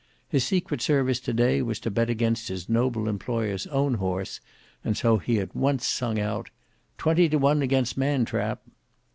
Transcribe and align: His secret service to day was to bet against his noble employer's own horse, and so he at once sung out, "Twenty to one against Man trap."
His 0.27 0.43
secret 0.43 0.81
service 0.81 1.19
to 1.19 1.31
day 1.31 1.61
was 1.61 1.79
to 1.81 1.91
bet 1.91 2.09
against 2.09 2.47
his 2.47 2.67
noble 2.67 3.07
employer's 3.07 3.67
own 3.67 3.93
horse, 3.93 4.41
and 4.83 4.97
so 4.97 5.19
he 5.19 5.37
at 5.39 5.55
once 5.55 5.85
sung 5.85 6.17
out, 6.19 6.49
"Twenty 6.97 7.29
to 7.29 7.37
one 7.37 7.61
against 7.61 7.99
Man 7.99 8.25
trap." 8.25 8.63